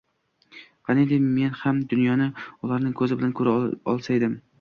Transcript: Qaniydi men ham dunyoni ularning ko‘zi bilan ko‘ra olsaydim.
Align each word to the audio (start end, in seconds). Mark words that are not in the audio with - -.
Qaniydi 0.87 1.19
men 1.25 1.51
ham 1.59 1.81
dunyoni 1.91 2.29
ularning 2.69 2.95
ko‘zi 3.03 3.19
bilan 3.21 3.35
ko‘ra 3.41 3.55
olsaydim. 3.95 4.35